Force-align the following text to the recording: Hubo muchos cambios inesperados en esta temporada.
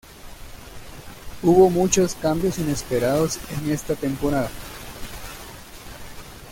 Hubo 1.43 1.69
muchos 1.69 2.15
cambios 2.15 2.57
inesperados 2.57 3.37
en 3.59 3.69
esta 3.71 3.93
temporada. 3.93 4.49